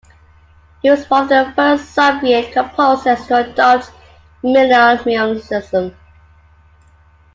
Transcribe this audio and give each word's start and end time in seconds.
He 0.81 0.89
was 0.89 1.07
one 1.11 1.25
of 1.25 1.29
the 1.29 1.53
first 1.55 1.91
Soviet 1.91 2.51
composers 2.53 3.27
to 3.27 3.47
adopt 3.51 3.91
minimalism. 4.43 5.93